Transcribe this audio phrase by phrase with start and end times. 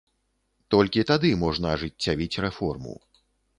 [0.75, 2.99] Толькі тады можна ажыццявіць рэформу.